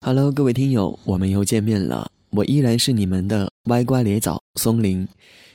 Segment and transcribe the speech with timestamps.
[0.00, 2.10] Hello，各位听友，我们又见面了。
[2.30, 5.08] 我依然是你们的歪瓜裂枣松林。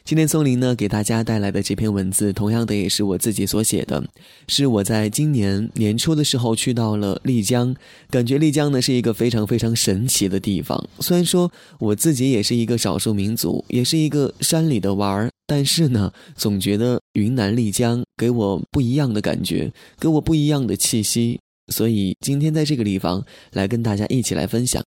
[0.04, 4.04] 今天松林呢给大家带来的这篇文字，同样的也是我自己所写的，
[4.48, 7.74] 是我在今年年初的时候去到了丽江，
[8.10, 10.84] 感觉丽江呢是一个非常非常神奇的地方。
[11.00, 11.50] 虽然说
[11.80, 21.40] 我自己也是一个少数民族，也是一个山里的娃儿，但是呢，总觉得云南丽江给我不一样的感觉，给我不一样的气息。
[21.72, 24.84] 所以今天在这个地方来跟大家一起来分享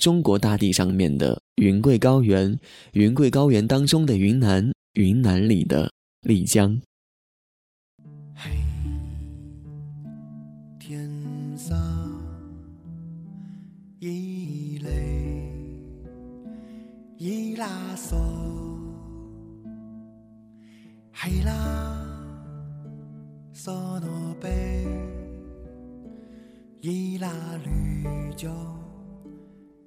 [0.00, 2.58] 中国大地上面的云贵高原，
[2.92, 5.90] 云贵高原当中的云南，云南里的
[6.22, 6.80] 丽江。
[8.34, 8.50] 嘿，
[10.78, 11.10] 天
[11.56, 11.76] 上
[13.98, 15.50] 一泪
[17.18, 17.66] 一拉
[17.96, 18.16] 索，
[21.12, 22.06] 嘿啦
[23.52, 25.17] 索诺贝。
[26.80, 27.28] 伊拉
[27.64, 28.48] 绿洲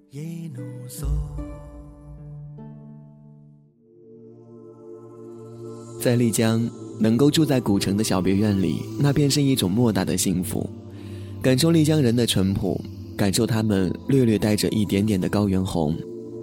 [0.09, 1.07] 耶努索。
[6.01, 10.69] 在丽江，能够住在古城的小别院里，那便是一种莫大的幸福。
[11.41, 12.77] 感受丽江人的淳朴，
[13.15, 15.95] 感受他们略略带着一点点的高原红，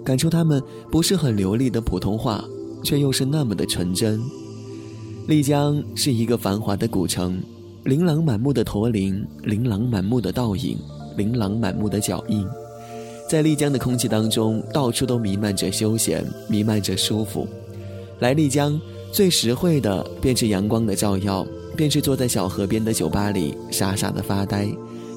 [0.03, 0.59] 感受他们
[0.89, 2.43] 不是很流利的普通话，
[2.83, 4.19] 却又是那么的纯真。
[5.27, 7.39] 丽江是一个繁华的古城。
[7.85, 10.77] 琳琅满目的驼铃，琳琅满目的倒影，
[11.15, 12.45] 琳琅满目的脚印，
[13.29, 17.47] 在丽江的空气当中，到处都弥漫着休闲，弥漫着舒服。
[18.19, 18.79] 来丽江
[19.13, 24.67] 最实惠的便是阳光的照耀，便是坐在小河边的酒吧里傻傻的发呆，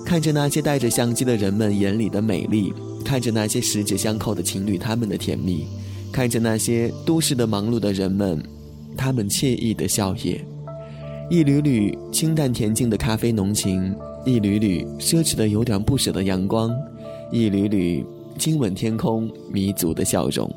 [0.06, 2.72] 看着那些带着相机的人们眼里的美丽，
[3.04, 5.66] 看着那些十指相扣的情侣他们的甜蜜，
[6.12, 8.40] 看着那些都市的忙碌的人们，
[8.96, 10.38] 他们惬意的笑靥。
[11.32, 16.70] 一缕缕清淡恬静的咖啡浓情，一缕缕奢侈的有点不舍的阳光，
[17.30, 18.04] 一缕缕
[18.36, 20.54] 亲吻天空弥足的笑容。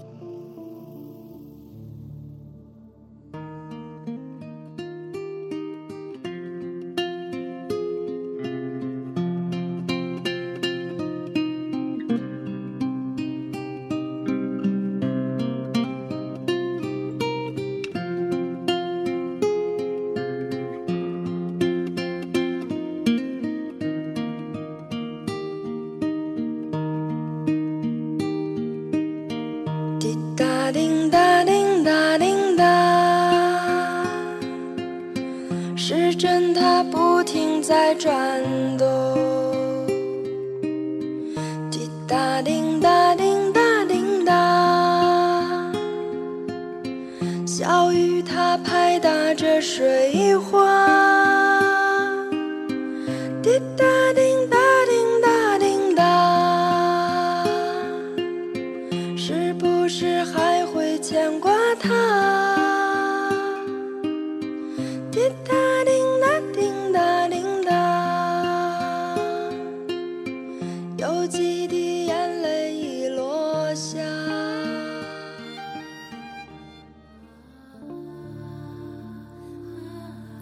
[38.05, 38.64] 转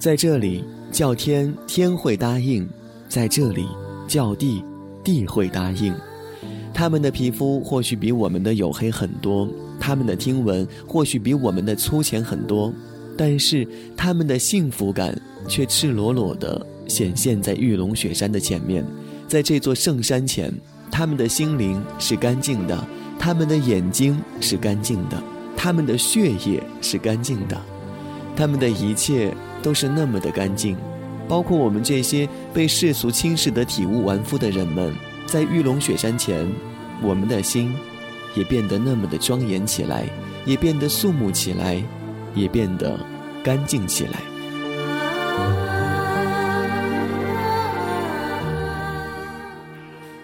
[0.03, 2.67] 在这里叫天，天会答应；
[3.07, 3.65] 在这里
[4.05, 4.61] 叫地，
[5.01, 5.95] 地会答应。
[6.73, 9.47] 他们的皮肤或许比我们的黝黑很多，
[9.79, 12.73] 他们的听闻或许比我们的粗浅很多，
[13.17, 13.65] 但是
[13.95, 18.85] 他们的幸福感却赤裸裸地显现在玉龙雪山的前面。
[19.25, 20.53] 在这座圣山前，
[20.91, 22.85] 他们的心灵是干净的，
[23.17, 25.23] 他们的眼睛是干净的，
[25.55, 27.57] 他们的血液是干净的，
[28.35, 29.33] 他们的一切。
[29.63, 30.77] 都是那么的干净，
[31.27, 34.93] 包括我们这些被世俗轻视的体无完肤的人们，
[35.25, 36.45] 在玉龙雪山前，
[37.01, 37.73] 我们的心
[38.35, 40.05] 也变得那么的庄严起来，
[40.45, 41.81] 也变得肃穆起来，
[42.35, 42.99] 也变得
[43.41, 44.19] 干净起来。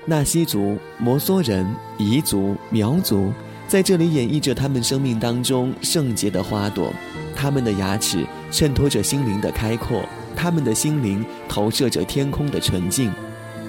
[0.05, 1.65] 纳西族、摩梭人、
[1.99, 3.31] 彝族、苗族，
[3.67, 6.91] 在这里演绎着他们生命当中圣洁的花朵。
[7.35, 10.03] 他们的牙齿衬托着心灵的开阔，
[10.35, 13.11] 他们的心灵投射着天空的纯净。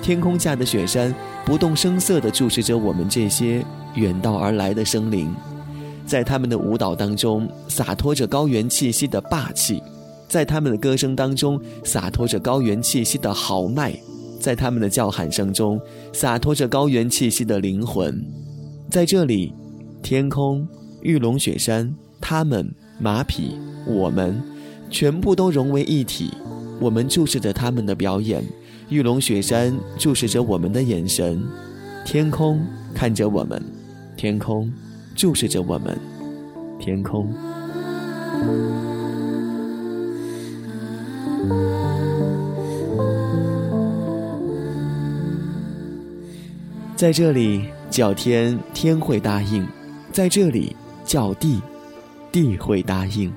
[0.03, 5.35] 天空下的雪山不动声色地注视着我们这些远道而来的生灵，
[6.06, 9.82] 在他们的舞蹈当中洒脱着高原气息的霸气，
[10.27, 13.93] 在他们的歌声当中洒脱着高原气息的豪迈，
[14.41, 15.79] 在他们的叫喊声中
[16.12, 18.25] 洒脱着高原气息的灵魂。
[18.91, 19.53] 在这里，
[20.03, 20.67] 天空、
[21.03, 22.69] 玉龙雪山，他们。
[23.03, 23.56] 马匹，
[23.87, 24.43] 我们
[24.90, 26.32] 全部都融为一体。
[26.81, 28.42] 我们注视着他们的表演，
[28.88, 31.42] 玉龙雪山注视着我们的眼神。
[32.04, 32.60] 天空
[32.94, 33.62] 看着我们，
[34.16, 34.72] 天空
[35.14, 35.98] 注视着我们，
[36.78, 37.32] 天空。
[46.96, 49.64] 在这里叫天，天会答应；
[50.12, 51.60] 在这里叫地，
[52.32, 53.32] 地会答应。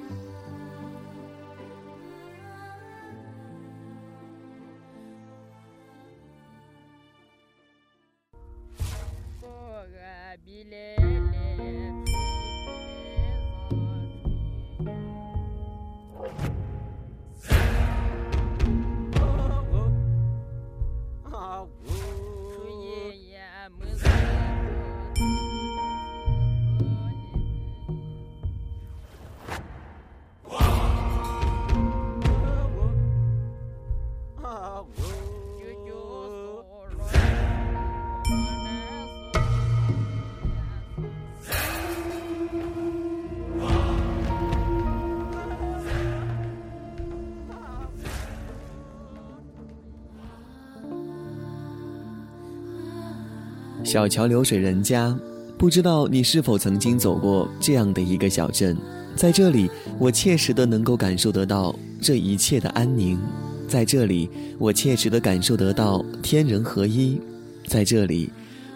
[53.94, 55.16] 小桥流水人家，
[55.56, 58.76] 不知道你是否曾经走过这样的一个小镇？
[59.16, 59.70] 在这里，
[60.00, 63.20] 我切实的能够感受得到这一切的安宁；
[63.68, 67.20] 在这里，我切实的感受得到天人合一；
[67.68, 68.32] 在这里，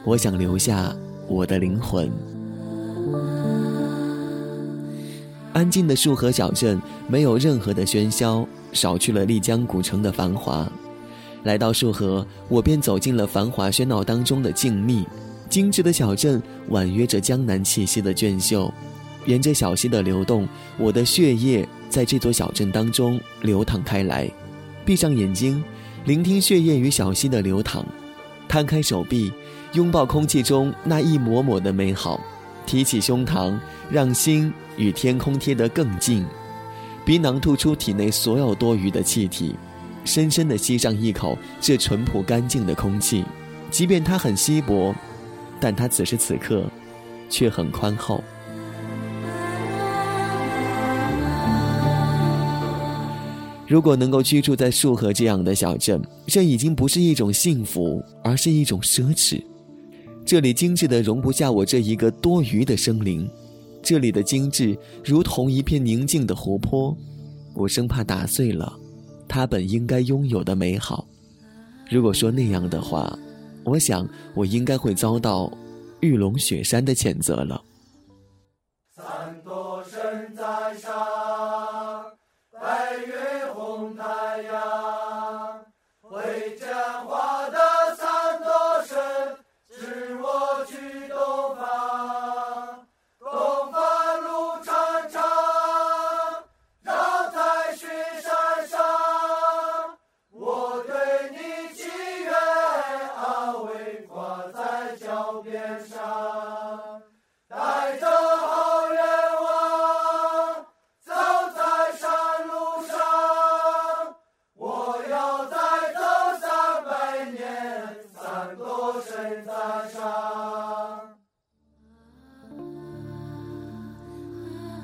[0.06, 0.96] 我想留下
[1.28, 2.08] 我的灵魂。
[5.52, 10.72] 安静的束河小镇，没有任何的喧嚣，少去了丽江古城的繁华。
[11.44, 15.06] 来到束河，我便走进了繁华喧闹当中的静谧。
[15.50, 18.72] 精致的小镇婉约着江南气息的娟秀，
[19.25, 20.45] 沿着小溪的流动，
[20.78, 24.30] 我的血液在这座小镇当中流淌开来。
[24.84, 25.63] 闭上眼睛，
[26.04, 27.81] 聆听血液与小溪的流淌；
[28.50, 29.31] 摊开手臂，
[29.72, 32.19] 拥抱空气中那一抹抹的美好；
[32.66, 33.57] 提起胸膛，
[33.89, 36.25] 让心与天空贴得更近；
[37.06, 39.56] 鼻囊吐出体内所有多余的气体。
[40.07, 43.24] 深深地吸上一口这淳朴干净的空气，
[43.69, 44.95] 即便它很稀薄，
[45.59, 46.63] 但它此时此刻
[47.30, 48.24] 却很宽厚。
[53.68, 59.44] 如果能够居住在束河这样的小镇，这已经不是一种幸福，而是一种奢侈。
[60.25, 63.30] 这里精致的容不下我这一个多余的生灵，
[63.83, 66.95] 这里的精致如同一片宁静的湖泊，
[67.53, 68.74] 我生怕打碎了。
[69.27, 71.06] 他本应该拥有的美好，
[71.89, 73.18] 如果说那样的话，
[73.63, 75.51] 我想我应该会遭到
[76.00, 77.62] 玉龙雪山的谴责了。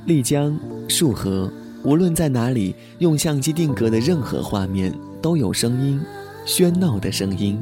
[0.05, 1.49] 丽江、束河，
[1.83, 5.97] 无论在哪里，用相机定格的任何画面都有声音，
[6.45, 7.57] 喧闹的声音，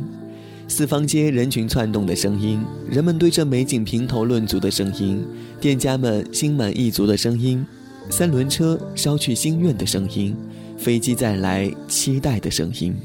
[0.67, 5.23] 四方街人群窜动的声音，人们对这美景评头论足的声音，
[5.59, 7.63] 店家们心满意足的声音，
[8.09, 10.35] 三轮车捎去心愿的声音，
[10.79, 12.95] 飞机再来期待的声音。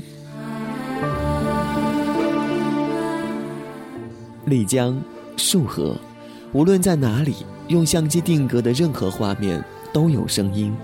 [4.47, 4.99] 丽江、
[5.37, 5.95] 束河，
[6.53, 7.35] 无论在哪里，
[7.69, 9.63] 用相机定格的任何画面
[9.93, 10.75] 都有声音，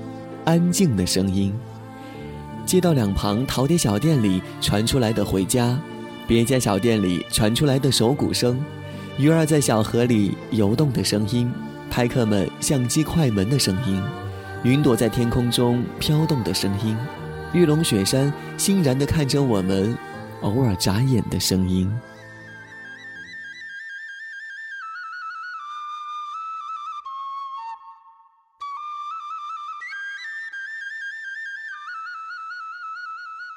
[0.44, 1.54] 安静的声音。
[2.66, 5.78] 街道两旁陶碟小店里传出来的回家，
[6.26, 8.62] 别家小店里传出来的手鼓声，
[9.16, 11.50] 鱼儿在小河里游动的声音，
[11.90, 14.02] 拍客们相机快门的声音，
[14.64, 16.96] 云朵在天空中飘动的声音，
[17.52, 19.96] 玉龙雪山欣然地看着我们，
[20.42, 21.90] 偶尔眨眼的声音。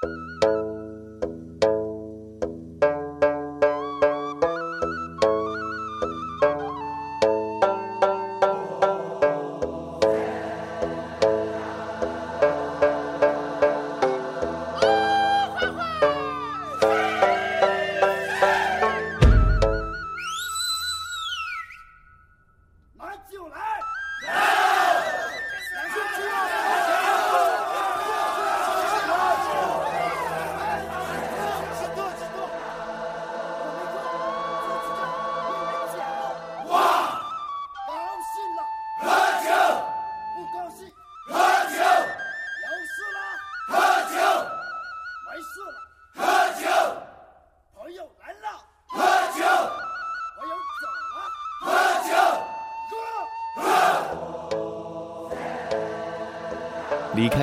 [0.06, 0.65] Música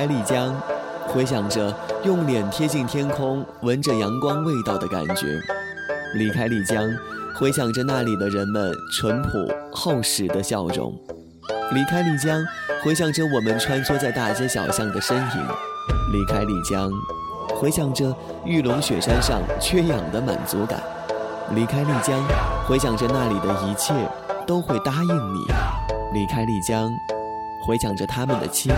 [0.03, 0.53] 开丽江，
[1.07, 5.25] 回想着用脸贴近天空，闻着阳光味道的感觉；
[6.15, 6.91] 离开丽江，
[7.33, 10.91] 回想着那里的人们淳朴厚实的笑容；
[11.71, 12.43] 离开丽江，
[12.83, 15.47] 回想着我们穿梭在大街小巷的身影；
[16.11, 16.91] 离开丽江，
[17.55, 20.81] 回想着玉龙雪山上缺氧的满足感；
[21.55, 22.21] 离开丽江，
[22.67, 23.93] 回想着那里的一切
[24.45, 25.45] 都会答应你；
[26.13, 26.91] 离开丽江。
[27.65, 28.75] 回想着他们的期待，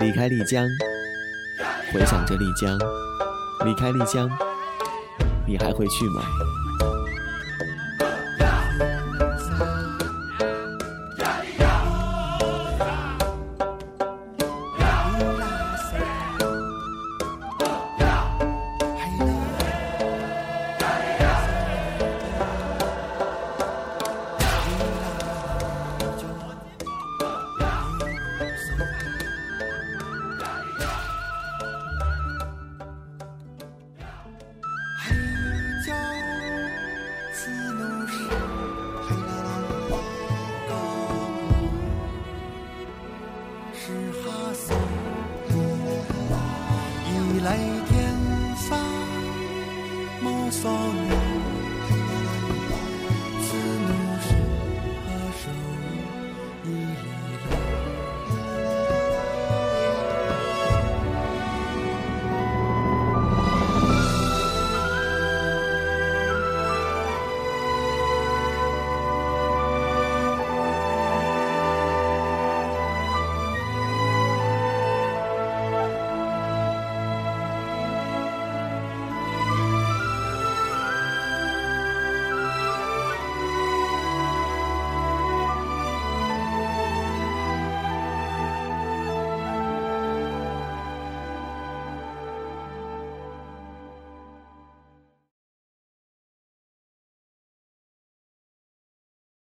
[0.00, 0.66] 离开丽江；
[1.92, 2.76] 回想着丽江，
[3.64, 4.28] 离开丽江，
[5.46, 6.22] 你还会去吗？